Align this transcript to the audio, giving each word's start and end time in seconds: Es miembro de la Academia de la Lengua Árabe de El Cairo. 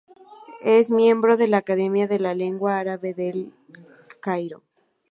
Es 0.65 0.89
miembro 0.89 1.37
de 1.37 1.47
la 1.47 1.57
Academia 1.57 2.07
de 2.07 2.17
la 2.17 2.33
Lengua 2.33 2.79
Árabe 2.79 3.13
de 3.13 3.29
El 3.29 3.53
Cairo. 4.19 4.63